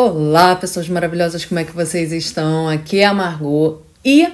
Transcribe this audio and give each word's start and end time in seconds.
Olá, 0.00 0.54
pessoas 0.54 0.88
maravilhosas, 0.88 1.44
como 1.44 1.58
é 1.58 1.64
que 1.64 1.74
vocês 1.74 2.12
estão? 2.12 2.68
Aqui 2.68 3.00
é 3.00 3.04
a 3.04 3.12
Margot 3.12 3.82
e 4.04 4.28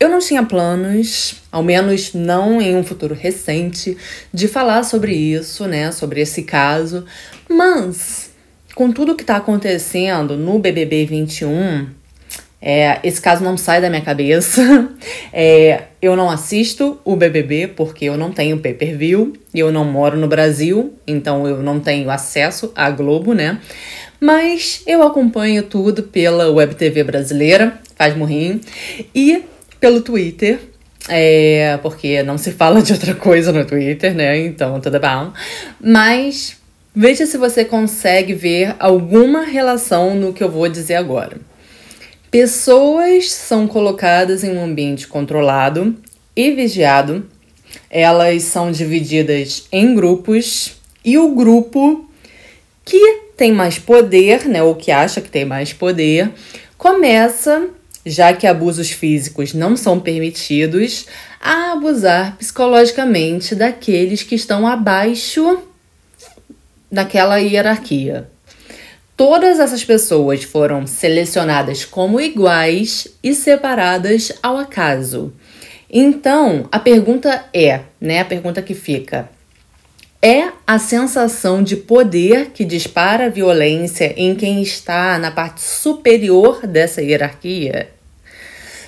eu 0.00 0.08
não 0.08 0.18
tinha 0.18 0.42
planos, 0.42 1.36
ao 1.52 1.62
menos 1.62 2.14
não 2.14 2.60
em 2.60 2.74
um 2.74 2.82
futuro 2.82 3.14
recente, 3.14 3.96
de 4.34 4.48
falar 4.48 4.82
sobre 4.82 5.14
isso, 5.14 5.68
né? 5.68 5.92
Sobre 5.92 6.20
esse 6.20 6.42
caso, 6.42 7.04
mas 7.48 8.32
com 8.74 8.90
tudo 8.90 9.14
que 9.14 9.22
tá 9.22 9.36
acontecendo 9.36 10.36
no 10.36 10.58
BBB 10.58 11.06
21, 11.06 11.90
é, 12.60 12.98
esse 13.04 13.20
caso 13.20 13.44
não 13.44 13.56
sai 13.56 13.80
da 13.80 13.88
minha 13.88 14.02
cabeça. 14.02 14.60
É, 15.30 15.82
eu 16.00 16.16
não 16.16 16.30
assisto 16.30 16.98
o 17.04 17.14
BBB 17.14 17.68
porque 17.68 18.06
eu 18.06 18.16
não 18.16 18.32
tenho 18.32 18.58
pay-per-view 18.58 19.34
e 19.52 19.60
eu 19.60 19.70
não 19.70 19.84
moro 19.84 20.16
no 20.16 20.26
Brasil, 20.26 20.94
então 21.06 21.46
eu 21.46 21.62
não 21.62 21.78
tenho 21.78 22.10
acesso 22.10 22.72
à 22.74 22.90
Globo, 22.90 23.34
né? 23.34 23.60
Mas 24.20 24.82
eu 24.86 25.02
acompanho 25.02 25.62
tudo 25.62 26.02
pela 26.02 26.50
Web 26.50 26.74
TV 26.74 27.04
brasileira, 27.04 27.80
faz 27.94 28.16
morrinho, 28.16 28.60
e 29.14 29.44
pelo 29.78 30.00
Twitter, 30.00 30.58
é, 31.08 31.78
porque 31.82 32.22
não 32.22 32.36
se 32.36 32.52
fala 32.52 32.82
de 32.82 32.92
outra 32.92 33.14
coisa 33.14 33.52
no 33.52 33.64
Twitter, 33.64 34.14
né? 34.14 34.38
Então 34.38 34.80
tudo 34.80 34.98
bom. 34.98 35.32
Mas 35.80 36.56
veja 36.94 37.26
se 37.26 37.38
você 37.38 37.64
consegue 37.64 38.34
ver 38.34 38.74
alguma 38.78 39.42
relação 39.42 40.14
no 40.14 40.32
que 40.32 40.42
eu 40.42 40.50
vou 40.50 40.68
dizer 40.68 40.96
agora. 40.96 41.36
Pessoas 42.30 43.32
são 43.32 43.66
colocadas 43.66 44.44
em 44.44 44.50
um 44.50 44.62
ambiente 44.62 45.06
controlado 45.06 45.96
e 46.36 46.50
vigiado. 46.50 47.26
Elas 47.88 48.42
são 48.42 48.70
divididas 48.70 49.66
em 49.72 49.94
grupos 49.94 50.76
e 51.04 51.16
o 51.16 51.34
grupo 51.34 52.06
que 52.84 53.27
tem 53.38 53.52
mais 53.52 53.78
poder, 53.78 54.46
né, 54.48 54.60
ou 54.62 54.74
que 54.74 54.90
acha 54.90 55.20
que 55.20 55.30
tem 55.30 55.44
mais 55.44 55.72
poder, 55.72 56.28
começa, 56.76 57.68
já 58.04 58.32
que 58.32 58.48
abusos 58.48 58.90
físicos 58.90 59.54
não 59.54 59.76
são 59.76 60.00
permitidos, 60.00 61.06
a 61.40 61.72
abusar 61.72 62.36
psicologicamente 62.36 63.54
daqueles 63.54 64.24
que 64.24 64.34
estão 64.34 64.66
abaixo 64.66 65.62
daquela 66.90 67.36
hierarquia. 67.36 68.28
Todas 69.16 69.60
essas 69.60 69.84
pessoas 69.84 70.42
foram 70.42 70.84
selecionadas 70.86 71.84
como 71.84 72.20
iguais 72.20 73.06
e 73.22 73.34
separadas 73.34 74.32
ao 74.42 74.56
acaso. 74.56 75.32
Então, 75.88 76.68
a 76.72 76.78
pergunta 76.80 77.44
é, 77.54 77.82
né, 78.00 78.20
a 78.20 78.24
pergunta 78.24 78.62
que 78.62 78.74
fica, 78.74 79.28
é 80.20 80.50
a 80.66 80.78
sensação 80.78 81.62
de 81.62 81.76
poder 81.76 82.50
que 82.50 82.64
dispara 82.64 83.26
a 83.26 83.30
violência 83.30 84.12
em 84.16 84.34
quem 84.34 84.60
está 84.62 85.18
na 85.18 85.30
parte 85.30 85.60
superior 85.60 86.66
dessa 86.66 87.00
hierarquia? 87.00 87.88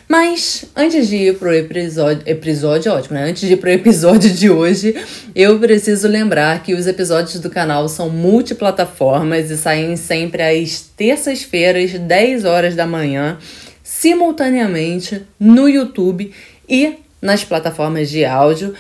Mas 0.08 0.64
antes 0.74 1.06
de 1.06 1.14
ir 1.16 1.38
pro 1.38 1.54
episódio, 1.54 2.24
episódio 2.26 2.92
ótimo, 2.92 3.14
né? 3.14 3.30
Antes 3.30 3.46
de 3.46 3.52
ir 3.52 3.58
pro 3.58 3.70
episódio 3.70 4.28
de 4.28 4.50
hoje, 4.50 4.92
eu 5.36 5.56
preciso 5.60 6.08
lembrar 6.08 6.64
que 6.64 6.74
os 6.74 6.88
episódios 6.88 7.38
do 7.38 7.48
canal 7.48 7.88
são 7.88 8.10
multiplataformas 8.10 9.52
e 9.52 9.56
saem 9.56 9.94
sempre 9.94 10.42
às 10.42 10.80
terças-feiras, 10.80 11.92
10 11.92 12.44
horas 12.44 12.74
da 12.74 12.88
manhã, 12.88 13.38
simultaneamente 13.84 15.22
no 15.38 15.68
YouTube 15.68 16.34
e 16.68 16.94
nas 17.22 17.44
plataformas 17.44 18.10
de 18.10 18.24
áudio. 18.24 18.74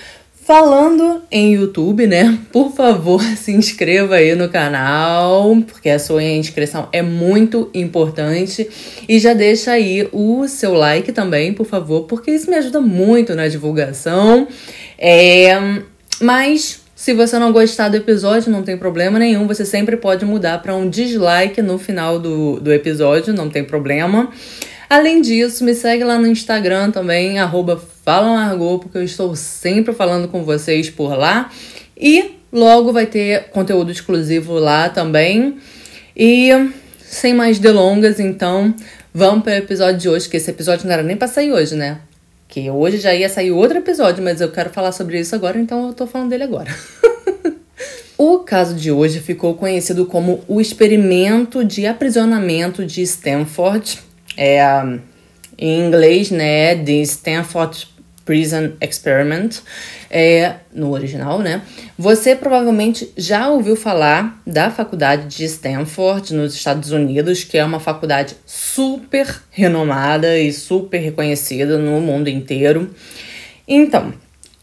Falando 0.50 1.22
em 1.30 1.54
YouTube, 1.54 2.08
né? 2.08 2.36
Por 2.50 2.72
favor, 2.72 3.22
se 3.38 3.52
inscreva 3.52 4.16
aí 4.16 4.34
no 4.34 4.48
canal, 4.48 5.56
porque 5.64 5.88
a 5.88 5.96
sua 5.96 6.24
inscrição 6.24 6.88
é 6.92 7.00
muito 7.00 7.70
importante. 7.72 8.68
E 9.08 9.20
já 9.20 9.32
deixa 9.32 9.70
aí 9.70 10.08
o 10.10 10.48
seu 10.48 10.74
like 10.74 11.12
também, 11.12 11.52
por 11.52 11.66
favor, 11.66 12.02
porque 12.08 12.32
isso 12.32 12.50
me 12.50 12.56
ajuda 12.56 12.80
muito 12.80 13.32
na 13.36 13.46
divulgação. 13.46 14.48
É... 14.98 15.56
Mas 16.20 16.80
se 16.96 17.14
você 17.14 17.38
não 17.38 17.52
gostar 17.52 17.88
do 17.88 17.96
episódio, 17.98 18.50
não 18.50 18.64
tem 18.64 18.76
problema 18.76 19.20
nenhum. 19.20 19.46
Você 19.46 19.64
sempre 19.64 19.96
pode 19.96 20.24
mudar 20.24 20.60
para 20.60 20.74
um 20.74 20.90
dislike 20.90 21.62
no 21.62 21.78
final 21.78 22.18
do, 22.18 22.58
do 22.58 22.72
episódio, 22.72 23.32
não 23.32 23.48
tem 23.48 23.62
problema. 23.62 24.28
Além 24.88 25.22
disso, 25.22 25.62
me 25.62 25.76
segue 25.76 26.02
lá 26.02 26.18
no 26.18 26.26
Instagram 26.26 26.90
também, 26.90 27.38
arroba 27.38 27.80
porque 28.78 28.98
eu 28.98 29.04
estou 29.04 29.34
sempre 29.36 29.94
falando 29.94 30.28
com 30.28 30.44
vocês 30.44 30.90
por 30.90 31.16
lá. 31.16 31.50
E 31.96 32.36
logo 32.52 32.92
vai 32.92 33.06
ter 33.06 33.50
conteúdo 33.50 33.90
exclusivo 33.90 34.54
lá 34.54 34.88
também. 34.88 35.58
E 36.16 36.50
sem 37.00 37.34
mais 37.34 37.58
delongas, 37.58 38.20
então, 38.20 38.74
vamos 39.12 39.44
para 39.44 39.52
o 39.52 39.56
episódio 39.56 39.98
de 39.98 40.08
hoje, 40.08 40.28
que 40.28 40.36
esse 40.36 40.50
episódio 40.50 40.86
não 40.86 40.92
era 40.92 41.02
nem 41.02 41.16
para 41.16 41.28
sair 41.28 41.52
hoje, 41.52 41.74
né? 41.74 41.98
Que 42.48 42.70
hoje 42.70 42.98
já 42.98 43.14
ia 43.14 43.28
sair 43.28 43.50
outro 43.50 43.78
episódio, 43.78 44.22
mas 44.22 44.40
eu 44.40 44.50
quero 44.50 44.70
falar 44.70 44.92
sobre 44.92 45.18
isso 45.20 45.34
agora, 45.34 45.58
então 45.58 45.88
eu 45.88 45.92
tô 45.92 46.06
falando 46.06 46.30
dele 46.30 46.44
agora. 46.44 46.74
O 48.22 48.40
caso 48.40 48.74
de 48.74 48.92
hoje 48.92 49.18
ficou 49.18 49.54
conhecido 49.54 50.04
como 50.04 50.44
o 50.46 50.60
experimento 50.60 51.64
de 51.64 51.86
aprisionamento 51.86 52.84
de 52.84 53.00
Stanford, 53.00 53.98
é, 54.36 54.60
em 55.60 55.86
inglês, 55.86 56.30
né, 56.30 56.74
de 56.74 57.02
Stanford 57.02 57.86
Prison 58.24 58.72
Experiment, 58.80 59.60
é, 60.10 60.54
no 60.72 60.92
original, 60.92 61.38
né? 61.40 61.62
Você 61.98 62.34
provavelmente 62.34 63.12
já 63.16 63.48
ouviu 63.48 63.76
falar 63.76 64.40
da 64.46 64.70
faculdade 64.70 65.36
de 65.36 65.44
Stanford, 65.44 66.34
nos 66.34 66.54
Estados 66.54 66.90
Unidos, 66.90 67.44
que 67.44 67.58
é 67.58 67.64
uma 67.64 67.78
faculdade 67.78 68.36
super 68.46 69.42
renomada 69.50 70.38
e 70.38 70.52
super 70.52 70.98
reconhecida 70.98 71.76
no 71.76 72.00
mundo 72.00 72.28
inteiro. 72.28 72.90
Então, 73.68 74.12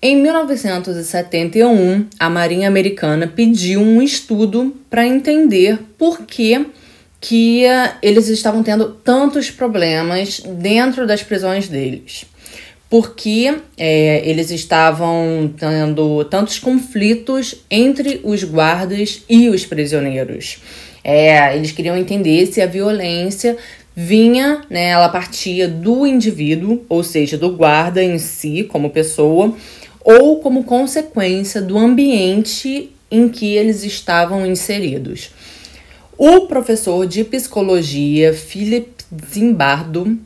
em 0.01 0.15
1971, 0.15 2.05
a 2.19 2.29
Marinha 2.29 2.67
Americana 2.67 3.27
pediu 3.27 3.81
um 3.81 4.01
estudo 4.01 4.75
para 4.89 5.07
entender 5.07 5.79
por 5.97 6.21
que 6.21 6.67
que 7.19 7.63
eles 8.01 8.29
estavam 8.29 8.61
tendo 8.63 8.89
tantos 8.89 9.49
problemas 9.49 10.39
dentro 10.39 11.07
das 11.07 11.23
prisões 11.23 11.67
deles. 11.67 12.25
Porque 12.89 13.53
é, 13.77 14.21
eles 14.23 14.49
estavam 14.49 15.53
tendo 15.57 16.23
tantos 16.25 16.57
conflitos 16.57 17.55
entre 17.69 18.21
os 18.23 18.43
guardas 18.43 19.23
e 19.29 19.49
os 19.49 19.65
prisioneiros. 19.65 20.59
É, 21.03 21.55
eles 21.55 21.71
queriam 21.71 21.97
entender 21.97 22.45
se 22.47 22.61
a 22.61 22.65
violência 22.65 23.57
vinha, 23.99 24.61
né, 24.69 24.89
ela 24.89 25.09
partia 25.09 25.67
do 25.67 26.05
indivíduo, 26.05 26.85
ou 26.87 27.03
seja, 27.03 27.37
do 27.37 27.51
guarda 27.51 28.03
em 28.03 28.19
si, 28.19 28.63
como 28.63 28.91
pessoa, 28.91 29.55
ou 30.01 30.39
como 30.39 30.63
consequência 30.63 31.61
do 31.61 31.77
ambiente 31.77 32.91
em 33.09 33.27
que 33.27 33.55
eles 33.55 33.83
estavam 33.83 34.45
inseridos. 34.45 35.31
O 36.17 36.47
professor 36.47 37.05
de 37.05 37.23
psicologia 37.23 38.33
Philip 38.33 38.89
Zimbardo 39.31 40.17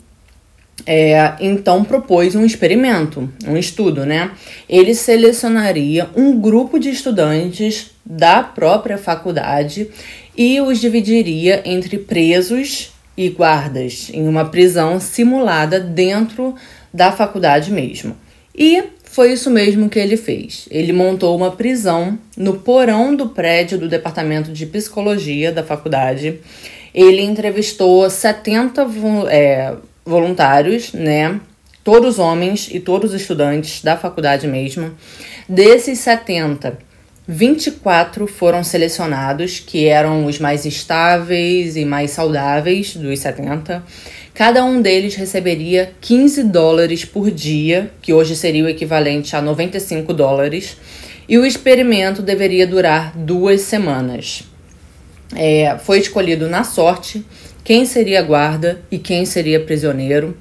é, 0.86 1.36
então 1.42 1.84
propôs 1.84 2.34
um 2.34 2.46
experimento, 2.46 3.30
um 3.46 3.58
estudo, 3.58 4.06
né? 4.06 4.32
Ele 4.70 4.96
selecionaria 4.96 6.10
um 6.16 6.40
grupo 6.40 6.80
de 6.80 6.90
estudantes 6.90 7.92
da 8.06 8.42
própria 8.42 8.98
faculdade 8.98 9.90
e 10.36 10.62
os 10.62 10.80
dividiria 10.80 11.62
entre 11.66 11.98
presos 11.98 12.92
e 13.18 13.28
guardas 13.28 14.10
em 14.14 14.30
uma 14.30 14.46
prisão 14.46 14.98
simulada 14.98 15.78
dentro 15.78 16.56
da 16.94 17.12
faculdade 17.12 17.70
mesmo. 17.70 18.16
E 18.56 18.82
foi 19.12 19.34
isso 19.34 19.50
mesmo 19.52 19.90
que 19.90 20.00
ele 20.00 20.16
fez. 20.16 20.70
Ele 20.72 20.94
montou 20.94 21.36
uma 21.36 21.52
prisão 21.52 22.18
no 22.38 22.60
porão 22.60 23.14
do 23.14 23.28
prédio 23.28 23.78
do 23.78 23.90
departamento 23.90 24.54
de 24.54 24.66
psicologia 24.66 25.52
da 25.52 25.64
faculdade. 25.64 26.40
Ele 26.96 27.22
entrevistou 27.22 28.10
70 28.10 28.88
é, 29.30 29.74
voluntários, 30.06 30.94
né? 30.94 31.42
Todos 31.84 32.20
homens 32.20 32.70
e 32.72 32.80
todos 32.80 33.14
estudantes 33.14 33.82
da 33.82 33.98
faculdade 33.98 34.48
mesmo. 34.48 34.96
Desses 35.48 36.00
70, 36.00 36.78
24 37.28 38.26
foram 38.28 38.64
selecionados, 38.64 39.60
que 39.60 39.88
eram 39.88 40.26
os 40.26 40.40
mais 40.40 40.66
estáveis 40.66 41.76
e 41.76 41.84
mais 41.84 42.12
saudáveis 42.12 42.96
dos 42.96 43.20
70. 43.20 43.84
Cada 44.34 44.64
um 44.64 44.82
deles 44.82 45.16
receberia 45.16 45.92
15 46.00 46.44
dólares 46.44 47.04
por 47.04 47.30
dia, 47.30 47.92
que 48.02 48.14
hoje 48.14 48.36
seria 48.36 48.64
o 48.64 48.70
equivalente 48.70 49.36
a 49.36 49.42
95 49.42 50.14
dólares, 50.14 50.78
e 51.28 51.38
o 51.38 51.46
experimento 51.46 52.22
deveria 52.22 52.66
durar 52.66 53.16
duas 53.16 53.62
semanas. 53.62 54.44
É, 55.36 55.78
foi 55.80 56.00
escolhido 56.00 56.50
na 56.50 56.64
sorte 56.64 57.24
quem 57.64 57.86
seria 57.86 58.22
guarda 58.22 58.82
e 58.92 58.98
quem 58.98 59.26
seria 59.26 59.60
prisioneiro. 59.60 60.38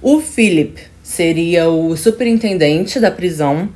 O 0.00 0.20
Philip 0.20 0.80
seria 1.02 1.68
o 1.68 1.96
superintendente 1.96 2.98
da 2.98 3.10
prisão 3.10 3.68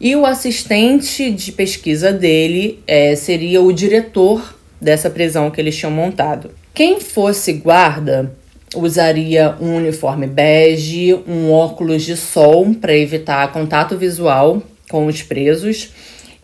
e 0.00 0.14
o 0.14 0.24
assistente 0.24 1.30
de 1.30 1.52
pesquisa 1.52 2.12
dele 2.12 2.80
é, 2.86 3.16
seria 3.16 3.60
o 3.60 3.72
diretor 3.72 4.56
dessa 4.80 5.10
prisão 5.10 5.50
que 5.50 5.60
eles 5.60 5.76
tinham 5.76 5.90
montado. 5.90 6.50
Quem 6.72 7.00
fosse 7.00 7.52
guarda 7.54 8.32
usaria 8.74 9.56
um 9.60 9.76
uniforme 9.76 10.26
bege, 10.26 11.14
um 11.26 11.50
óculos 11.52 12.02
de 12.02 12.16
sol 12.16 12.74
para 12.74 12.96
evitar 12.96 13.52
contato 13.52 13.96
visual 13.96 14.62
com 14.88 15.06
os 15.06 15.22
presos 15.22 15.90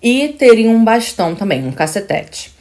e 0.02 0.28
teria 0.28 0.70
um 0.70 0.82
bastão 0.82 1.34
também, 1.34 1.66
um 1.66 1.72
cacetete. 1.72 2.52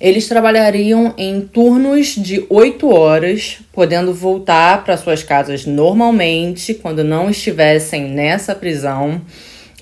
Eles 0.00 0.28
trabalhariam 0.28 1.12
em 1.18 1.40
turnos 1.40 2.14
de 2.14 2.46
8 2.48 2.88
horas, 2.88 3.58
podendo 3.72 4.14
voltar 4.14 4.84
para 4.84 4.96
suas 4.96 5.24
casas 5.24 5.66
normalmente 5.66 6.72
quando 6.72 7.02
não 7.02 7.28
estivessem 7.28 8.04
nessa 8.04 8.54
prisão. 8.54 9.20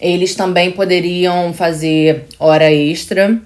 Eles 0.00 0.34
também 0.34 0.70
poderiam 0.72 1.52
fazer 1.52 2.24
hora 2.38 2.72
extra 2.72 3.38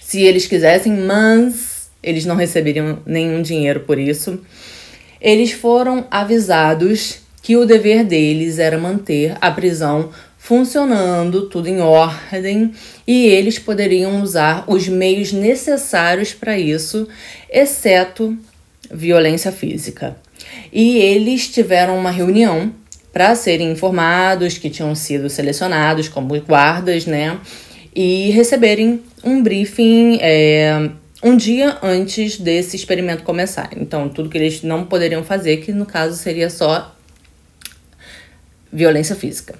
se 0.00 0.22
eles 0.22 0.46
quisessem, 0.46 0.92
mas 0.92 1.90
eles 2.02 2.24
não 2.24 2.36
receberiam 2.36 3.00
nenhum 3.04 3.42
dinheiro 3.42 3.80
por 3.80 3.98
isso. 3.98 4.40
Eles 5.20 5.52
foram 5.52 6.06
avisados 6.10 7.18
que 7.42 7.56
o 7.56 7.66
dever 7.66 8.04
deles 8.04 8.58
era 8.58 8.78
manter 8.78 9.36
a 9.40 9.50
prisão 9.50 10.10
funcionando, 10.38 11.48
tudo 11.48 11.68
em 11.68 11.80
ordem, 11.80 12.72
e 13.06 13.26
eles 13.26 13.58
poderiam 13.58 14.22
usar 14.22 14.64
os 14.66 14.88
meios 14.88 15.32
necessários 15.32 16.32
para 16.32 16.58
isso, 16.58 17.06
exceto 17.50 18.36
violência 18.90 19.52
física. 19.52 20.16
E 20.72 20.98
eles 20.98 21.48
tiveram 21.48 21.96
uma 21.98 22.10
reunião 22.10 22.72
para 23.12 23.34
serem 23.34 23.72
informados 23.72 24.56
que 24.56 24.70
tinham 24.70 24.94
sido 24.94 25.28
selecionados 25.28 26.08
como 26.08 26.38
guardas, 26.40 27.06
né? 27.06 27.38
E 27.94 28.30
receberem 28.30 29.02
um 29.22 29.42
briefing 29.42 30.18
é, 30.20 30.90
um 31.22 31.36
dia 31.36 31.78
antes 31.82 32.38
desse 32.38 32.76
experimento 32.76 33.22
começar. 33.22 33.70
Então, 33.76 34.08
tudo 34.08 34.28
que 34.28 34.38
eles 34.38 34.62
não 34.62 34.84
poderiam 34.84 35.22
fazer, 35.22 35.58
que 35.58 35.72
no 35.72 35.84
caso 35.84 36.16
seria 36.16 36.48
só 36.48 36.94
violência 38.72 39.14
física. 39.14 39.54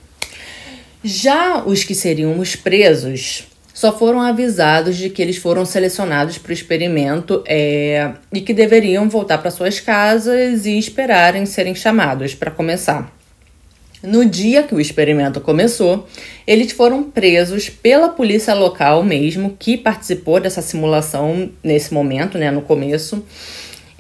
Já 1.02 1.62
os 1.64 1.84
que 1.84 1.94
seriam 1.94 2.38
os 2.38 2.56
presos 2.56 3.46
só 3.72 3.96
foram 3.96 4.20
avisados 4.20 4.96
de 4.96 5.08
que 5.08 5.22
eles 5.22 5.38
foram 5.38 5.64
selecionados 5.64 6.36
para 6.36 6.50
o 6.50 6.52
experimento 6.52 7.42
é, 7.46 8.12
e 8.32 8.40
que 8.40 8.52
deveriam 8.52 9.08
voltar 9.08 9.38
para 9.38 9.50
suas 9.50 9.80
casas 9.80 10.66
e 10.66 10.78
esperarem 10.78 11.46
serem 11.46 11.74
chamados 11.74 12.34
para 12.34 12.50
começar. 12.50 13.19
No 14.02 14.24
dia 14.24 14.62
que 14.62 14.74
o 14.74 14.80
experimento 14.80 15.42
começou, 15.42 16.08
eles 16.46 16.72
foram 16.72 17.02
presos 17.02 17.68
pela 17.68 18.08
polícia 18.08 18.54
local 18.54 19.02
mesmo, 19.02 19.54
que 19.58 19.76
participou 19.76 20.40
dessa 20.40 20.62
simulação 20.62 21.50
nesse 21.62 21.92
momento, 21.92 22.38
né, 22.38 22.50
no 22.50 22.62
começo, 22.62 23.22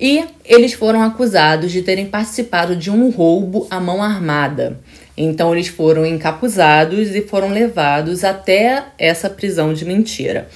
e 0.00 0.24
eles 0.42 0.72
foram 0.72 1.02
acusados 1.02 1.70
de 1.70 1.82
terem 1.82 2.06
participado 2.06 2.74
de 2.74 2.90
um 2.90 3.10
roubo 3.10 3.66
à 3.70 3.78
mão 3.78 4.02
armada. 4.02 4.80
Então 5.14 5.54
eles 5.54 5.68
foram 5.68 6.06
encapuzados 6.06 7.14
e 7.14 7.20
foram 7.20 7.50
levados 7.50 8.24
até 8.24 8.84
essa 8.98 9.28
prisão 9.28 9.74
de 9.74 9.84
mentira. 9.84 10.48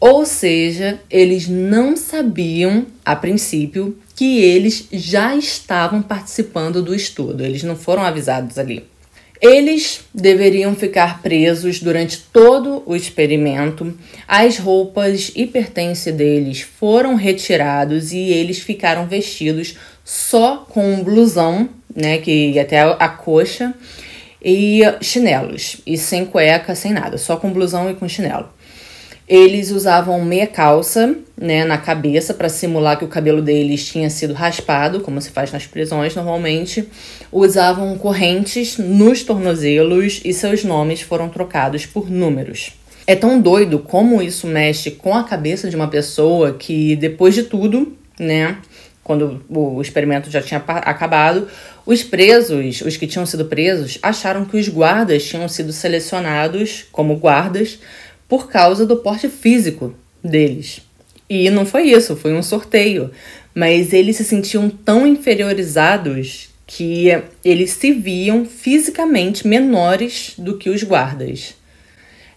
Ou 0.00 0.24
seja, 0.24 0.98
eles 1.10 1.46
não 1.46 1.94
sabiam, 1.94 2.86
a 3.04 3.14
princípio, 3.14 3.98
que 4.16 4.40
eles 4.40 4.88
já 4.90 5.36
estavam 5.36 6.00
participando 6.00 6.82
do 6.82 6.94
estudo, 6.94 7.44
eles 7.44 7.62
não 7.62 7.76
foram 7.76 8.02
avisados 8.02 8.56
ali. 8.56 8.84
Eles 9.42 10.00
deveriam 10.14 10.74
ficar 10.74 11.22
presos 11.22 11.80
durante 11.80 12.18
todo 12.32 12.82
o 12.84 12.96
experimento. 12.96 13.96
As 14.28 14.58
roupas 14.58 15.32
e 15.34 15.46
pertences 15.46 16.14
deles 16.14 16.60
foram 16.60 17.14
retirados 17.14 18.12
e 18.12 18.18
eles 18.18 18.58
ficaram 18.58 19.06
vestidos 19.06 19.76
só 20.04 20.66
com 20.68 20.94
um 20.94 21.02
blusão, 21.02 21.68
né, 21.94 22.18
que 22.18 22.50
ia 22.50 22.62
até 22.62 22.80
a 22.80 23.08
coxa, 23.08 23.74
e 24.42 24.80
chinelos, 25.02 25.76
e 25.86 25.98
sem 25.98 26.24
cueca, 26.24 26.74
sem 26.74 26.92
nada, 26.92 27.18
só 27.18 27.36
com 27.36 27.52
blusão 27.52 27.90
e 27.90 27.94
com 27.94 28.08
chinelo. 28.08 28.48
Eles 29.30 29.70
usavam 29.70 30.24
meia 30.24 30.48
calça, 30.48 31.14
né, 31.40 31.64
na 31.64 31.78
cabeça 31.78 32.34
para 32.34 32.48
simular 32.48 32.98
que 32.98 33.04
o 33.04 33.08
cabelo 33.08 33.40
deles 33.40 33.86
tinha 33.86 34.10
sido 34.10 34.34
raspado, 34.34 34.98
como 35.02 35.22
se 35.22 35.30
faz 35.30 35.52
nas 35.52 35.68
prisões 35.68 36.16
normalmente. 36.16 36.88
Usavam 37.30 37.96
correntes 37.96 38.76
nos 38.76 39.22
tornozelos 39.22 40.20
e 40.24 40.34
seus 40.34 40.64
nomes 40.64 41.02
foram 41.02 41.28
trocados 41.28 41.86
por 41.86 42.10
números. 42.10 42.72
É 43.06 43.14
tão 43.14 43.40
doido 43.40 43.78
como 43.78 44.20
isso 44.20 44.48
mexe 44.48 44.90
com 44.90 45.14
a 45.14 45.22
cabeça 45.22 45.70
de 45.70 45.76
uma 45.76 45.86
pessoa 45.86 46.54
que 46.54 46.96
depois 46.96 47.32
de 47.32 47.44
tudo, 47.44 47.96
né, 48.18 48.56
quando 49.04 49.44
o 49.48 49.80
experimento 49.80 50.28
já 50.28 50.42
tinha 50.42 50.58
acabado, 50.66 51.46
os 51.86 52.02
presos, 52.02 52.80
os 52.80 52.96
que 52.96 53.06
tinham 53.06 53.24
sido 53.24 53.44
presos, 53.44 53.96
acharam 54.02 54.44
que 54.44 54.56
os 54.56 54.68
guardas 54.68 55.24
tinham 55.24 55.48
sido 55.48 55.72
selecionados 55.72 56.86
como 56.90 57.14
guardas 57.16 57.78
por 58.30 58.48
causa 58.48 58.86
do 58.86 58.96
porte 58.96 59.28
físico 59.28 59.92
deles. 60.24 60.80
E 61.28 61.50
não 61.50 61.66
foi 61.66 61.90
isso, 61.90 62.14
foi 62.14 62.32
um 62.32 62.42
sorteio. 62.42 63.10
Mas 63.52 63.92
eles 63.92 64.16
se 64.16 64.24
sentiam 64.24 64.70
tão 64.70 65.04
inferiorizados 65.04 66.48
que 66.64 67.08
eles 67.44 67.72
se 67.72 67.90
viam 67.92 68.46
fisicamente 68.46 69.46
menores 69.46 70.34
do 70.38 70.56
que 70.56 70.70
os 70.70 70.84
guardas. 70.84 71.54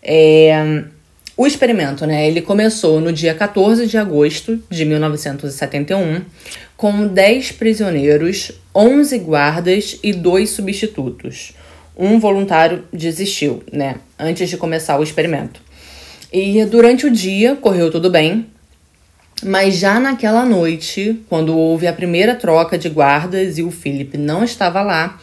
É, 0.02 0.84
o 1.38 1.46
experimento, 1.46 2.08
né, 2.08 2.28
ele 2.28 2.42
começou 2.42 3.00
no 3.00 3.14
dia 3.14 3.36
14 3.36 3.86
de 3.86 3.96
agosto 3.96 4.62
de 4.72 4.86
1971, 4.86 6.22
com 6.76 7.08
10 7.08 7.52
prisioneiros, 7.52 8.52
11 8.76 9.20
guardas 9.20 10.00
e 10.02 10.12
dois 10.12 10.50
substitutos. 10.50 11.54
Um 11.96 12.20
voluntário 12.20 12.84
desistiu, 12.92 13.62
né, 13.72 13.98
antes 14.18 14.50
de 14.50 14.58
começar 14.58 15.00
o 15.00 15.04
experimento. 15.04 15.62
E 16.34 16.66
durante 16.66 17.06
o 17.06 17.12
dia 17.12 17.56
correu 17.56 17.92
tudo 17.92 18.10
bem, 18.10 18.48
mas 19.44 19.78
já 19.78 20.00
naquela 20.00 20.44
noite, 20.44 21.22
quando 21.30 21.56
houve 21.56 21.86
a 21.86 21.94
primeira 21.94 22.34
troca 22.34 22.76
de 22.76 22.90
guardas 22.90 23.60
e 23.60 23.62
o 23.62 23.70
Philip 23.70 24.18
não 24.18 24.44
estava 24.44 24.82
lá, 24.82 25.20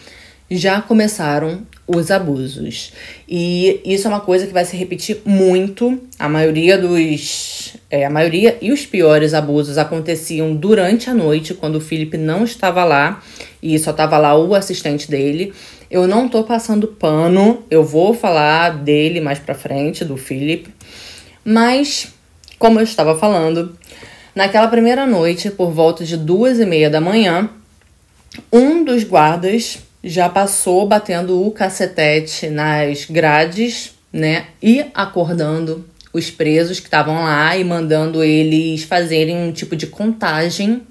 já 0.51 0.83
começaram 0.83 1.63
os 1.87 2.11
abusos. 2.11 2.93
E 3.29 3.81
isso 3.85 4.07
é 4.07 4.11
uma 4.11 4.21
coisa 4.21 4.47
que 4.47 4.53
vai 4.53 4.65
se 4.65 4.77
repetir 4.77 5.21
muito. 5.25 6.01
A 6.19 6.29
maioria 6.29 6.77
dos. 6.77 7.77
É, 7.89 8.05
a 8.05 8.11
maioria 8.11 8.59
e 8.61 8.73
os 8.73 8.85
piores 8.85 9.33
abusos 9.33 9.79
aconteciam 9.79 10.55
durante 10.55 11.09
a 11.09 11.15
noite, 11.15 11.55
quando 11.55 11.77
o 11.77 11.81
Philip 11.81 12.17
não 12.17 12.45
estava 12.45 12.85
lá 12.85 13.23
e 13.63 13.79
só 13.79 13.91
estava 13.91 14.19
lá 14.19 14.37
o 14.37 14.55
assistente 14.55 15.11
dele. 15.11 15.53
Eu 15.91 16.07
não 16.07 16.29
tô 16.29 16.45
passando 16.45 16.87
pano, 16.87 17.65
eu 17.71 17.83
vou 17.83 18.15
falar 18.15 18.71
dele 18.83 19.21
mais 19.21 19.39
pra 19.39 19.55
frente, 19.55 20.05
do 20.05 20.17
Philip. 20.17 20.73
Mas, 21.45 22.09
como 22.59 22.79
eu 22.79 22.85
estava 22.85 23.19
falando, 23.19 23.77
naquela 24.35 24.69
primeira 24.69 25.05
noite, 25.05 25.51
por 25.51 25.73
volta 25.73 26.05
de 26.05 26.17
duas 26.17 26.61
e 26.61 26.67
meia 26.67 26.89
da 26.89 27.01
manhã, 27.01 27.51
um 28.53 28.85
dos 28.85 29.03
guardas 29.03 29.79
já 30.03 30.29
passou 30.29 30.87
batendo 30.87 31.47
o 31.47 31.51
cacetete 31.51 32.49
nas 32.49 33.05
grades, 33.05 33.93
né? 34.13 34.47
E 34.63 34.85
acordando 34.95 35.85
os 36.13 36.31
presos 36.31 36.81
que 36.81 36.87
estavam 36.87 37.23
lá 37.23 37.57
e 37.57 37.63
mandando 37.63 38.25
eles 38.25 38.83
fazerem 38.83 39.37
um 39.37 39.53
tipo 39.53 39.77
de 39.77 39.87
contagem 39.87 40.83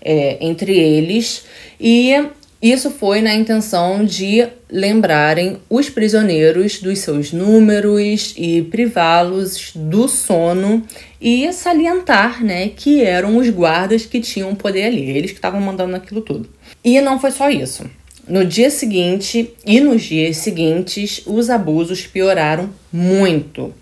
é, 0.00 0.38
entre 0.40 0.76
eles. 0.76 1.44
E 1.78 2.14
isso 2.60 2.90
foi 2.90 3.20
na 3.20 3.34
intenção 3.34 4.04
de 4.04 4.46
lembrarem 4.70 5.58
os 5.68 5.90
prisioneiros 5.90 6.80
dos 6.80 7.00
seus 7.00 7.32
números 7.32 8.34
e 8.36 8.62
privá-los 8.62 9.72
do 9.74 10.08
sono 10.08 10.82
e 11.20 11.52
salientar, 11.52 12.42
né, 12.42 12.68
que 12.68 13.02
eram 13.02 13.36
os 13.36 13.48
guardas 13.50 14.06
que 14.06 14.20
tinham 14.20 14.54
poder 14.54 14.84
ali, 14.84 15.10
eles 15.10 15.32
que 15.32 15.38
estavam 15.38 15.60
mandando 15.60 15.94
aquilo 15.94 16.20
tudo. 16.20 16.48
E 16.84 17.00
não 17.00 17.20
foi 17.20 17.30
só 17.30 17.50
isso. 17.50 17.84
No 18.26 18.44
dia 18.44 18.70
seguinte 18.70 19.52
e 19.66 19.80
nos 19.80 20.02
dias 20.02 20.36
seguintes, 20.36 21.22
os 21.26 21.50
abusos 21.50 22.06
pioraram 22.06 22.70
muito. 22.92 23.74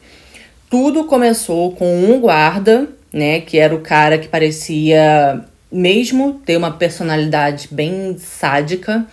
Tudo 0.70 1.04
começou 1.04 1.73
com 1.73 2.04
um 2.04 2.18
guarda, 2.18 2.88
né, 3.12 3.40
que 3.40 3.59
era 3.59 3.75
o 3.75 3.80
cara 3.80 4.16
que 4.16 4.28
parecia 4.28 5.44
mesmo 5.70 6.40
ter 6.44 6.56
uma 6.56 6.70
personalidade 6.70 7.68
bem 7.70 8.16
sádica. 8.18 9.06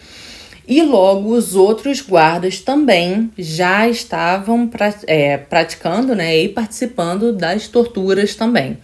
E 0.65 0.81
logo 0.81 1.33
os 1.33 1.55
outros 1.55 2.01
guardas 2.01 2.61
também 2.61 3.29
já 3.37 3.87
estavam 3.87 4.69
é, 5.07 5.37
praticando 5.37 6.15
né, 6.15 6.37
e 6.37 6.49
participando 6.49 7.33
das 7.33 7.67
torturas 7.67 8.33
também. 8.33 8.77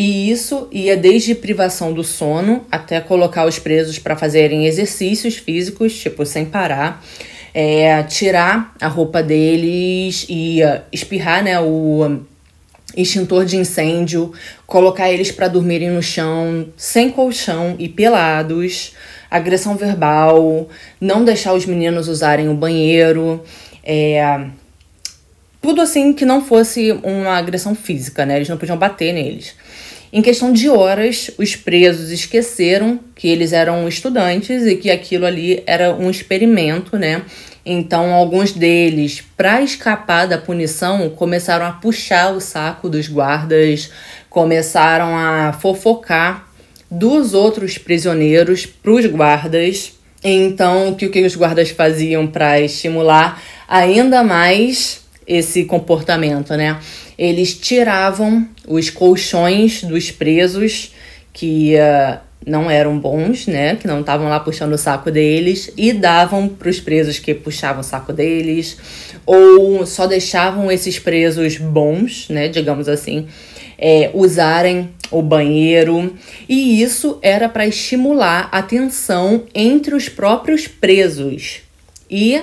E 0.00 0.30
isso 0.30 0.68
ia 0.70 0.96
desde 0.96 1.34
privação 1.34 1.92
do 1.92 2.04
sono 2.04 2.64
até 2.70 3.00
colocar 3.00 3.48
os 3.48 3.58
presos 3.58 3.98
para 3.98 4.14
fazerem 4.14 4.64
exercícios 4.64 5.34
físicos, 5.34 5.92
tipo, 5.98 6.24
sem 6.24 6.44
parar, 6.44 7.04
é, 7.52 8.00
tirar 8.04 8.76
a 8.80 8.86
roupa 8.86 9.20
deles 9.24 10.24
e 10.28 10.60
espirrar 10.92 11.42
né, 11.42 11.58
o 11.58 12.20
extintor 12.96 13.44
de 13.44 13.56
incêndio, 13.56 14.32
colocar 14.68 15.10
eles 15.10 15.32
para 15.32 15.48
dormirem 15.48 15.90
no 15.90 16.00
chão, 16.00 16.68
sem 16.76 17.10
colchão 17.10 17.74
e 17.76 17.88
pelados, 17.88 18.94
agressão 19.28 19.74
verbal, 19.74 20.68
não 21.00 21.24
deixar 21.24 21.54
os 21.54 21.66
meninos 21.66 22.06
usarem 22.06 22.48
o 22.48 22.54
banheiro, 22.54 23.42
é, 23.82 24.46
tudo 25.68 25.82
assim 25.82 26.14
que 26.14 26.24
não 26.24 26.42
fosse 26.42 26.92
uma 27.02 27.36
agressão 27.36 27.74
física, 27.74 28.24
né? 28.24 28.36
Eles 28.36 28.48
não 28.48 28.56
podiam 28.56 28.78
bater 28.78 29.12
neles. 29.12 29.54
Em 30.10 30.22
questão 30.22 30.50
de 30.50 30.66
horas, 30.70 31.30
os 31.36 31.56
presos 31.56 32.10
esqueceram 32.10 32.98
que 33.14 33.28
eles 33.28 33.52
eram 33.52 33.86
estudantes 33.86 34.64
e 34.64 34.76
que 34.76 34.90
aquilo 34.90 35.26
ali 35.26 35.62
era 35.66 35.94
um 35.94 36.08
experimento, 36.08 36.96
né? 36.96 37.20
Então, 37.66 38.14
alguns 38.14 38.50
deles, 38.52 39.22
para 39.36 39.60
escapar 39.60 40.26
da 40.26 40.38
punição, 40.38 41.10
começaram 41.10 41.66
a 41.66 41.72
puxar 41.72 42.32
o 42.32 42.40
saco 42.40 42.88
dos 42.88 43.06
guardas, 43.06 43.90
começaram 44.30 45.14
a 45.14 45.52
fofocar 45.52 46.48
dos 46.90 47.34
outros 47.34 47.76
prisioneiros 47.76 48.64
para 48.64 48.92
os 48.92 49.04
guardas. 49.04 49.92
Então, 50.24 50.88
o 50.88 50.96
que, 50.96 51.10
que 51.10 51.26
os 51.26 51.36
guardas 51.36 51.68
faziam 51.68 52.26
para 52.26 52.58
estimular 52.58 53.38
ainda 53.68 54.24
mais 54.24 55.06
esse 55.28 55.64
comportamento, 55.64 56.54
né? 56.56 56.80
Eles 57.18 57.54
tiravam 57.54 58.48
os 58.66 58.88
colchões 58.88 59.84
dos 59.84 60.10
presos 60.10 60.94
que 61.32 61.74
uh, 61.74 62.18
não 62.46 62.70
eram 62.70 62.98
bons, 62.98 63.46
né? 63.46 63.76
Que 63.76 63.86
não 63.86 64.00
estavam 64.00 64.28
lá 64.28 64.40
puxando 64.40 64.72
o 64.72 64.78
saco 64.78 65.10
deles 65.10 65.70
e 65.76 65.92
davam 65.92 66.48
para 66.48 66.70
os 66.70 66.80
presos 66.80 67.18
que 67.18 67.34
puxavam 67.34 67.82
o 67.82 67.84
saco 67.84 68.12
deles, 68.12 68.78
ou 69.26 69.84
só 69.84 70.06
deixavam 70.06 70.72
esses 70.72 70.98
presos 70.98 71.58
bons, 71.58 72.28
né? 72.30 72.48
Digamos 72.48 72.88
assim, 72.88 73.28
é, 73.76 74.10
usarem 74.14 74.90
o 75.10 75.20
banheiro. 75.20 76.14
E 76.48 76.82
isso 76.82 77.18
era 77.20 77.48
para 77.48 77.66
estimular 77.66 78.48
a 78.50 78.62
tensão 78.62 79.44
entre 79.54 79.94
os 79.94 80.08
próprios 80.08 80.66
presos 80.66 81.60
e 82.10 82.42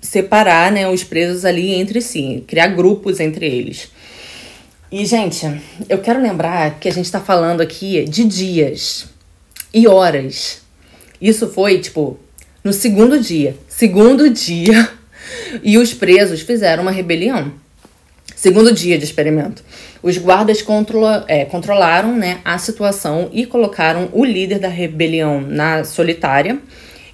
separar 0.00 0.70
né, 0.72 0.88
os 0.88 1.04
presos 1.04 1.44
ali 1.44 1.74
entre 1.74 2.00
si, 2.00 2.44
criar 2.46 2.68
grupos 2.68 3.20
entre 3.20 3.46
eles. 3.46 3.90
E, 4.90 5.04
gente, 5.04 5.46
eu 5.88 5.98
quero 5.98 6.20
lembrar 6.20 6.78
que 6.78 6.88
a 6.88 6.92
gente 6.92 7.04
está 7.04 7.20
falando 7.20 7.60
aqui 7.60 8.04
de 8.04 8.24
dias 8.24 9.06
e 9.72 9.86
horas. 9.86 10.62
Isso 11.20 11.48
foi, 11.48 11.78
tipo, 11.78 12.18
no 12.64 12.72
segundo 12.72 13.20
dia. 13.20 13.56
Segundo 13.68 14.30
dia. 14.30 14.90
E 15.62 15.76
os 15.76 15.92
presos 15.92 16.40
fizeram 16.40 16.82
uma 16.82 16.90
rebelião. 16.90 17.52
Segundo 18.34 18.72
dia 18.72 18.96
de 18.96 19.04
experimento. 19.04 19.62
Os 20.02 20.16
guardas 20.16 20.62
controla, 20.62 21.24
é, 21.28 21.44
controlaram 21.44 22.16
né, 22.16 22.40
a 22.44 22.56
situação 22.56 23.28
e 23.30 23.44
colocaram 23.44 24.08
o 24.12 24.24
líder 24.24 24.58
da 24.58 24.68
rebelião 24.68 25.40
na 25.40 25.84
solitária 25.84 26.58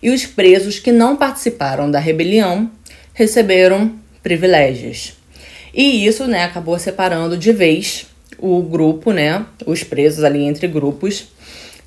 e 0.02 0.10
os 0.10 0.26
presos 0.26 0.78
que 0.78 0.92
não 0.92 1.16
participaram 1.16 1.90
da 1.90 1.98
rebelião 1.98 2.70
receberam 3.14 3.92
privilégios. 4.22 5.14
E 5.72 6.06
isso, 6.06 6.26
né, 6.26 6.44
acabou 6.44 6.78
separando 6.78 7.38
de 7.38 7.52
vez 7.52 8.06
o 8.38 8.60
grupo, 8.60 9.12
né, 9.12 9.46
os 9.64 9.82
presos 9.82 10.22
ali 10.22 10.42
entre 10.42 10.68
grupos. 10.68 11.28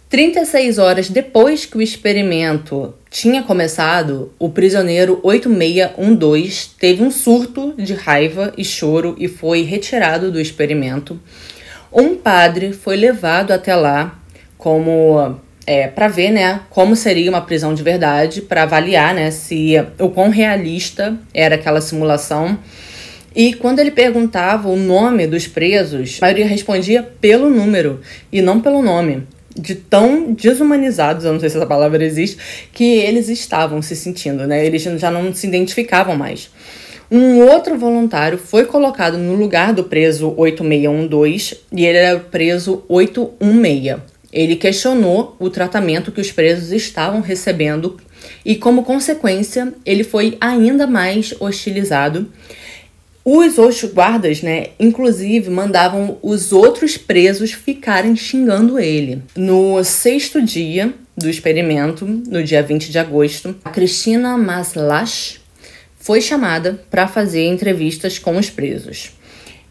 36 0.10 0.78
horas 0.78 1.10
depois 1.10 1.66
que 1.66 1.78
o 1.78 1.82
experimento 1.82 2.94
tinha 3.10 3.44
começado, 3.44 4.32
o 4.40 4.50
prisioneiro 4.50 5.20
8612 5.22 6.70
teve 6.80 7.04
um 7.04 7.12
surto 7.12 7.74
de 7.78 7.94
raiva 7.94 8.54
e 8.58 8.64
choro 8.64 9.16
e 9.20 9.28
foi 9.28 9.64
retirado 9.64 10.32
do 10.32 10.40
experimento. 10.40 11.20
Um 11.92 12.16
padre 12.16 12.72
foi 12.72 12.96
levado 12.96 13.52
até 13.52 13.76
lá 13.76 14.18
como 14.58 15.40
é, 15.68 15.86
para 15.86 16.08
ver, 16.08 16.32
né, 16.32 16.62
como 16.70 16.96
seria 16.96 17.30
uma 17.30 17.42
prisão 17.42 17.74
de 17.74 17.84
verdade, 17.84 18.42
para 18.42 18.64
avaliar, 18.64 19.14
né, 19.14 19.30
se 19.30 19.74
o 20.00 20.10
quão 20.10 20.30
realista 20.30 21.18
era 21.34 21.56
aquela 21.56 21.82
simulação. 21.82 22.58
E 23.36 23.54
quando 23.54 23.80
ele 23.80 23.92
perguntava 23.92 24.70
o 24.70 24.78
nome 24.78 25.28
dos 25.28 25.46
presos, 25.46 26.18
a 26.22 26.26
maioria 26.26 26.48
respondia 26.48 27.04
pelo 27.04 27.50
número 27.50 28.00
e 28.32 28.42
não 28.42 28.62
pelo 28.62 28.82
nome. 28.82 29.28
De 29.56 29.76
tão 29.76 30.34
desumanizados, 30.34 31.26
eu 31.26 31.34
não 31.34 31.40
sei 31.40 31.50
se 31.50 31.58
essa 31.58 31.66
palavra 31.66 32.04
existe, 32.04 32.38
que 32.72 32.84
eles 32.84 33.28
estavam 33.28 33.82
se 33.82 33.96
sentindo, 33.96 34.48
né? 34.48 34.66
Eles 34.66 34.84
já 34.84 35.12
não 35.12 35.34
se 35.34 35.48
identificavam 35.48 36.16
mais. 36.16 36.50
Um 37.10 37.40
outro 37.42 37.78
voluntário 37.78 38.38
foi 38.38 38.66
colocado 38.66 39.18
no 39.18 39.34
lugar 39.36 39.74
do 39.74 39.84
preso 39.84 40.34
8612 40.38 41.58
e 41.72 41.86
ele 41.86 41.98
era 41.98 42.18
o 42.18 42.22
preso 42.22 42.84
816. 42.88 44.17
Ele 44.38 44.56
questionou 44.56 45.36
o 45.40 45.50
tratamento 45.50 46.12
que 46.12 46.22
os 46.22 46.32
presos 46.32 46.72
estavam 46.72 47.22
recebendo 47.22 47.98
e, 48.46 48.56
como 48.56 48.84
consequência, 48.84 49.74
ele 49.84 50.04
foi 50.04 50.38
ainda 50.40 50.86
mais 50.86 51.34
hostilizado. 51.40 52.32
Os 53.26 53.58
outros 53.58 53.92
guardas, 53.92 54.44
né, 54.44 54.68
inclusive, 54.80 55.50
mandavam 55.50 56.20
os 56.22 56.54
outros 56.54 56.98
presos 56.98 57.52
ficarem 57.52 58.16
xingando 58.16 58.78
ele. 58.78 59.24
No 59.36 59.84
sexto 59.84 60.40
dia 60.40 60.94
do 61.18 61.28
experimento, 61.28 62.06
no 62.06 62.44
dia 62.44 62.62
20 62.62 62.92
de 62.92 63.00
agosto, 63.00 63.56
a 63.66 63.72
Cristina 63.72 64.38
Maslach 64.38 65.40
foi 65.98 66.22
chamada 66.22 66.80
para 66.92 67.08
fazer 67.08 67.48
entrevistas 67.48 68.20
com 68.20 68.38
os 68.38 68.52
presos. 68.52 69.18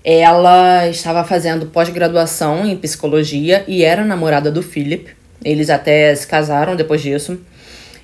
Ela 0.09 0.87
estava 0.87 1.25
fazendo 1.25 1.67
pós-graduação 1.67 2.65
em 2.65 2.77
psicologia 2.77 3.65
e 3.67 3.83
era 3.83 4.05
namorada 4.05 4.53
do 4.53 4.63
Philip. 4.63 5.11
Eles 5.45 5.69
até 5.69 6.15
se 6.15 6.25
casaram 6.25 6.77
depois 6.77 7.03
disso. 7.03 7.41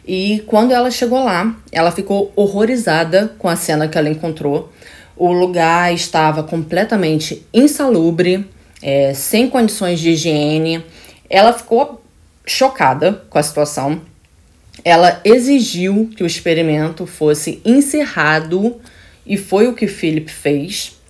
E 0.05 0.43
quando 0.49 0.73
ela 0.73 0.91
chegou 0.91 1.23
lá, 1.23 1.55
ela 1.71 1.93
ficou 1.93 2.33
horrorizada 2.35 3.33
com 3.39 3.49
a 3.49 3.55
cena 3.55 3.87
que 3.87 3.97
ela 3.97 4.09
encontrou. 4.09 4.73
O 5.17 5.31
lugar 5.31 5.95
estava 5.95 6.43
completamente 6.43 7.47
insalubre, 7.55 8.51
é, 8.83 9.15
sem 9.15 9.49
condições 9.49 10.01
de 10.01 10.11
higiene. 10.11 10.85
Ela 11.31 11.53
ficou 11.53 12.03
chocada 12.45 13.23
com 13.31 13.39
a 13.39 13.43
situação. 13.45 14.01
Ela 14.85 15.21
exigiu 15.25 16.11
que 16.17 16.25
o 16.25 16.27
experimento 16.27 17.07
fosse 17.07 17.63
encerrado 17.65 18.81
e 19.25 19.37
foi 19.37 19.69
o 19.69 19.75
que 19.75 19.87
Philip 19.87 20.29
fez. 20.29 21.01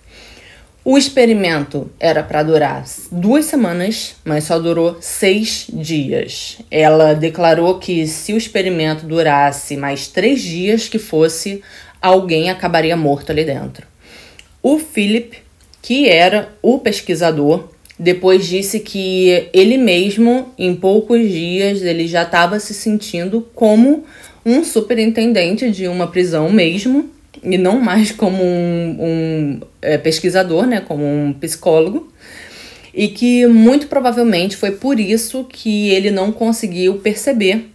O 0.84 0.98
experimento 0.98 1.88
era 2.00 2.24
para 2.24 2.42
durar 2.42 2.84
duas 3.12 3.44
semanas, 3.44 4.16
mas 4.24 4.42
só 4.44 4.58
durou 4.58 4.96
seis 5.00 5.68
dias. 5.72 6.58
Ela 6.68 7.14
declarou 7.14 7.78
que 7.78 8.04
se 8.04 8.32
o 8.32 8.36
experimento 8.36 9.06
durasse 9.06 9.76
mais 9.76 10.08
três 10.08 10.42
dias 10.42 10.88
que 10.88 10.98
fosse, 10.98 11.62
alguém 12.00 12.50
acabaria 12.50 12.96
morto 12.96 13.30
ali 13.30 13.44
dentro. 13.44 13.86
O 14.60 14.76
Philip, 14.76 15.38
que 15.80 16.08
era 16.08 16.52
o 16.60 16.80
pesquisador, 16.80 17.68
depois 17.96 18.44
disse 18.44 18.80
que 18.80 19.48
ele 19.52 19.78
mesmo, 19.78 20.52
em 20.58 20.74
poucos 20.74 21.20
dias, 21.30 21.80
ele 21.82 22.08
já 22.08 22.24
estava 22.24 22.58
se 22.58 22.74
sentindo 22.74 23.48
como 23.54 24.04
um 24.44 24.64
superintendente 24.64 25.70
de 25.70 25.86
uma 25.86 26.08
prisão 26.08 26.50
mesmo 26.50 27.08
e 27.42 27.58
não 27.58 27.80
mais 27.80 28.12
como 28.12 28.42
um, 28.42 28.96
um 29.00 29.60
é, 29.80 29.98
pesquisador, 29.98 30.66
né, 30.66 30.80
como 30.80 31.04
um 31.04 31.32
psicólogo, 31.32 32.12
e 32.94 33.08
que 33.08 33.46
muito 33.46 33.86
provavelmente 33.86 34.56
foi 34.56 34.72
por 34.72 35.00
isso 35.00 35.44
que 35.44 35.90
ele 35.90 36.10
não 36.10 36.30
conseguiu 36.30 36.98
perceber 36.98 37.70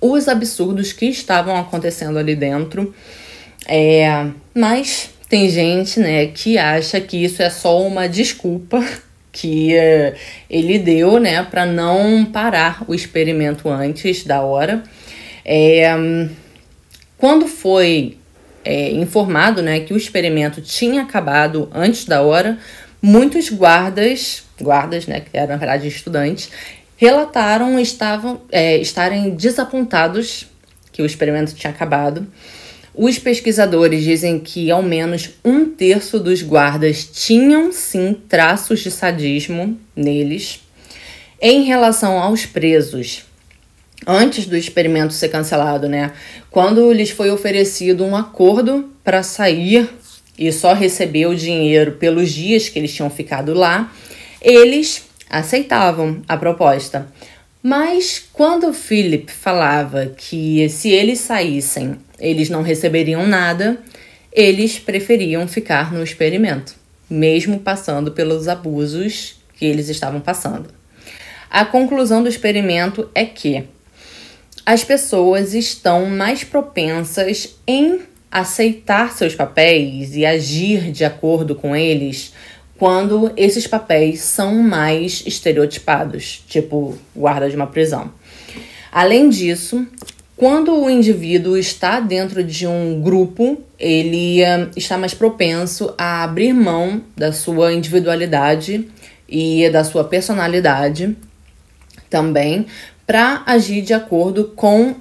os 0.00 0.26
absurdos 0.26 0.92
que 0.92 1.06
estavam 1.06 1.56
acontecendo 1.56 2.18
ali 2.18 2.34
dentro. 2.34 2.94
É, 3.66 4.26
mas 4.54 5.10
tem 5.28 5.48
gente, 5.48 6.00
né, 6.00 6.26
que 6.26 6.58
acha 6.58 7.00
que 7.00 7.22
isso 7.22 7.42
é 7.42 7.50
só 7.50 7.80
uma 7.86 8.08
desculpa 8.08 8.84
que 9.30 9.74
é, 9.74 10.14
ele 10.50 10.78
deu, 10.78 11.18
né, 11.18 11.42
para 11.44 11.64
não 11.64 12.24
parar 12.24 12.84
o 12.88 12.94
experimento 12.94 13.68
antes 13.68 14.24
da 14.24 14.42
hora. 14.42 14.82
É, 15.44 15.92
quando 17.16 17.46
foi 17.46 18.16
é, 18.64 18.90
informado 18.92 19.62
né, 19.62 19.80
que 19.80 19.92
o 19.92 19.96
experimento 19.96 20.60
tinha 20.60 21.02
acabado 21.02 21.68
antes 21.72 22.04
da 22.04 22.22
hora, 22.22 22.58
muitos 23.00 23.48
guardas, 23.50 24.44
guardas, 24.60 25.06
né, 25.06 25.20
que 25.20 25.36
eram 25.36 25.52
na 25.52 25.56
verdade 25.56 25.88
estudantes, 25.88 26.50
relataram 26.96 27.78
estavam, 27.80 28.40
é, 28.50 28.76
estarem 28.78 29.30
desapontados 29.30 30.46
que 30.92 31.02
o 31.02 31.06
experimento 31.06 31.54
tinha 31.54 31.72
acabado. 31.72 32.26
Os 32.94 33.18
pesquisadores 33.18 34.04
dizem 34.04 34.38
que 34.38 34.70
ao 34.70 34.82
menos 34.82 35.30
um 35.44 35.64
terço 35.64 36.20
dos 36.20 36.42
guardas 36.42 37.04
tinham 37.04 37.72
sim 37.72 38.16
traços 38.28 38.80
de 38.80 38.90
sadismo 38.90 39.78
neles. 39.96 40.60
Em 41.40 41.64
relação 41.64 42.18
aos 42.20 42.44
presos, 42.44 43.24
antes 44.06 44.46
do 44.46 44.56
experimento 44.56 45.12
ser 45.12 45.28
cancelado, 45.28 45.88
né? 45.88 46.12
Quando 46.50 46.92
lhes 46.92 47.10
foi 47.10 47.30
oferecido 47.30 48.04
um 48.04 48.16
acordo 48.16 48.92
para 49.04 49.22
sair 49.22 49.88
e 50.38 50.50
só 50.52 50.72
receber 50.72 51.26
o 51.26 51.34
dinheiro 51.34 51.92
pelos 51.92 52.30
dias 52.30 52.68
que 52.68 52.78
eles 52.78 52.92
tinham 52.92 53.10
ficado 53.10 53.54
lá, 53.54 53.92
eles 54.40 55.04
aceitavam 55.28 56.22
a 56.28 56.36
proposta. 56.36 57.06
Mas 57.62 58.22
quando 58.32 58.72
Philip 58.72 59.30
falava 59.30 60.06
que 60.16 60.68
se 60.68 60.90
eles 60.90 61.20
saíssem, 61.20 61.96
eles 62.18 62.50
não 62.50 62.62
receberiam 62.62 63.26
nada, 63.26 63.78
eles 64.32 64.78
preferiam 64.78 65.46
ficar 65.46 65.92
no 65.92 66.02
experimento, 66.02 66.74
mesmo 67.08 67.60
passando 67.60 68.10
pelos 68.10 68.48
abusos 68.48 69.36
que 69.56 69.64
eles 69.64 69.88
estavam 69.88 70.20
passando. 70.20 70.70
A 71.48 71.64
conclusão 71.64 72.22
do 72.22 72.28
experimento 72.28 73.08
é 73.14 73.24
que 73.24 73.64
as 74.64 74.84
pessoas 74.84 75.54
estão 75.54 76.06
mais 76.06 76.44
propensas 76.44 77.56
em 77.66 78.00
aceitar 78.30 79.12
seus 79.12 79.34
papéis 79.34 80.16
e 80.16 80.24
agir 80.24 80.90
de 80.90 81.04
acordo 81.04 81.54
com 81.54 81.76
eles 81.76 82.32
quando 82.78 83.32
esses 83.36 83.66
papéis 83.66 84.20
são 84.22 84.54
mais 84.54 85.22
estereotipados, 85.26 86.42
tipo 86.48 86.96
guarda 87.14 87.48
de 87.48 87.54
uma 87.54 87.66
prisão. 87.66 88.10
Além 88.90 89.28
disso, 89.28 89.86
quando 90.36 90.74
o 90.74 90.90
indivíduo 90.90 91.56
está 91.56 92.00
dentro 92.00 92.42
de 92.42 92.66
um 92.66 93.00
grupo, 93.00 93.62
ele 93.78 94.42
uh, 94.42 94.70
está 94.76 94.98
mais 94.98 95.14
propenso 95.14 95.94
a 95.96 96.24
abrir 96.24 96.52
mão 96.52 97.02
da 97.16 97.32
sua 97.32 97.72
individualidade 97.72 98.88
e 99.28 99.68
da 99.70 99.84
sua 99.84 100.04
personalidade 100.04 101.16
também 102.12 102.66
para 103.12 103.42
agir 103.44 103.82
de 103.82 103.92
acordo 103.92 104.54
com 104.56 104.96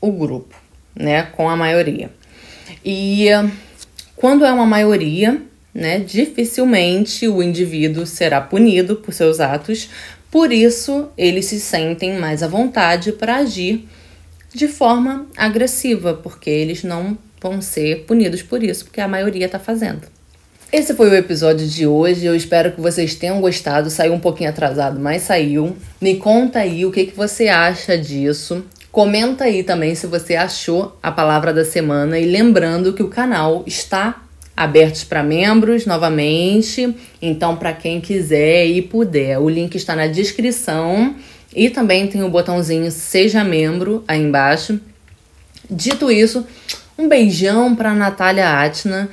o 0.00 0.10
grupo, 0.10 0.52
né, 0.96 1.22
com 1.22 1.48
a 1.48 1.56
maioria. 1.56 2.10
E 2.84 3.28
quando 4.16 4.44
é 4.44 4.52
uma 4.52 4.66
maioria, 4.66 5.40
né, 5.72 6.00
dificilmente 6.00 7.28
o 7.28 7.40
indivíduo 7.40 8.04
será 8.04 8.40
punido 8.40 8.96
por 8.96 9.14
seus 9.14 9.38
atos, 9.38 9.88
por 10.28 10.50
isso 10.50 11.08
eles 11.16 11.44
se 11.44 11.60
sentem 11.60 12.18
mais 12.18 12.42
à 12.42 12.48
vontade 12.48 13.12
para 13.12 13.36
agir 13.36 13.88
de 14.52 14.66
forma 14.66 15.28
agressiva, 15.36 16.14
porque 16.14 16.50
eles 16.50 16.82
não 16.82 17.16
vão 17.40 17.62
ser 17.62 18.06
punidos 18.06 18.42
por 18.42 18.60
isso, 18.60 18.86
porque 18.86 19.00
a 19.00 19.06
maioria 19.06 19.46
está 19.46 19.60
fazendo. 19.60 20.02
Esse 20.72 20.94
foi 20.94 21.10
o 21.10 21.14
episódio 21.14 21.68
de 21.68 21.86
hoje. 21.86 22.24
Eu 22.24 22.34
espero 22.34 22.72
que 22.72 22.80
vocês 22.80 23.14
tenham 23.14 23.42
gostado. 23.42 23.90
Saiu 23.90 24.14
um 24.14 24.18
pouquinho 24.18 24.48
atrasado, 24.48 24.98
mas 24.98 25.20
saiu. 25.20 25.76
Me 26.00 26.16
conta 26.16 26.60
aí 26.60 26.86
o 26.86 26.90
que, 26.90 27.04
que 27.04 27.14
você 27.14 27.48
acha 27.48 27.98
disso. 27.98 28.64
Comenta 28.90 29.44
aí 29.44 29.62
também 29.62 29.94
se 29.94 30.06
você 30.06 30.34
achou 30.34 30.96
a 31.02 31.12
palavra 31.12 31.52
da 31.52 31.62
semana. 31.62 32.18
E 32.18 32.24
lembrando 32.24 32.94
que 32.94 33.02
o 33.02 33.08
canal 33.08 33.62
está 33.66 34.22
abertos 34.56 35.04
para 35.04 35.22
membros 35.22 35.84
novamente. 35.84 36.96
Então, 37.20 37.54
para 37.54 37.74
quem 37.74 38.00
quiser 38.00 38.64
e 38.64 38.80
puder, 38.80 39.38
o 39.38 39.50
link 39.50 39.74
está 39.74 39.94
na 39.94 40.06
descrição 40.06 41.14
e 41.54 41.68
também 41.68 42.06
tem 42.06 42.22
o 42.22 42.30
botãozinho 42.30 42.90
Seja 42.90 43.44
Membro 43.44 44.02
aí 44.08 44.22
embaixo. 44.22 44.80
Dito 45.70 46.10
isso, 46.10 46.46
um 46.98 47.08
beijão 47.08 47.76
para 47.76 47.94
Natália 47.94 48.62
Atna, 48.62 49.10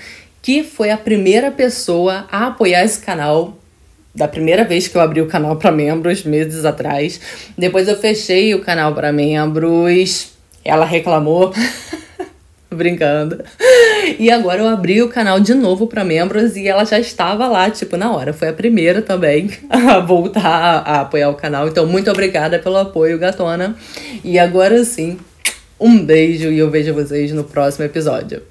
que 0.50 0.64
foi 0.64 0.90
a 0.90 0.98
primeira 0.98 1.52
pessoa 1.52 2.26
a 2.32 2.48
apoiar 2.48 2.84
esse 2.84 3.00
canal 3.00 3.56
da 4.16 4.28
primeira 4.28 4.64
vez 4.64 4.88
que 4.88 4.98
eu 4.98 5.02
abri 5.02 5.22
o 5.22 5.28
canal 5.28 5.58
para 5.58 5.72
membros, 5.72 6.24
meses 6.24 6.66
atrás. 6.66 7.22
Depois 7.56 7.88
eu 7.88 7.96
fechei 7.96 8.56
o 8.56 8.62
canal 8.62 8.96
para 8.96 9.12
membros. 9.12 10.32
Ela 10.66 10.86
reclamou. 10.86 11.54
Brincando. 12.72 13.44
E 14.18 14.32
agora 14.32 14.64
eu 14.64 14.68
abri 14.68 15.04
o 15.04 15.10
canal 15.10 15.40
de 15.40 15.54
novo 15.54 15.86
para 15.86 16.04
membros 16.04 16.58
e 16.58 16.68
ela 16.68 16.84
já 16.84 17.00
estava 17.00 17.46
lá, 17.46 17.70
tipo, 17.70 17.96
na 17.96 18.12
hora. 18.12 18.34
Foi 18.34 18.48
a 18.48 18.54
primeira 18.54 19.04
também 19.04 19.52
a 19.70 20.00
voltar 20.00 20.82
a 20.84 21.02
apoiar 21.02 21.30
o 21.30 21.36
canal. 21.36 21.68
Então, 21.68 21.86
muito 21.86 22.10
obrigada 22.10 22.58
pelo 22.58 22.78
apoio, 22.78 23.20
gatona. 23.20 23.76
E 24.24 24.40
agora 24.40 24.84
sim, 24.84 25.20
um 25.80 26.04
beijo 26.04 26.50
e 26.50 26.58
eu 26.58 26.72
vejo 26.72 26.92
vocês 26.92 27.32
no 27.34 27.44
próximo 27.44 27.86
episódio. 27.86 28.42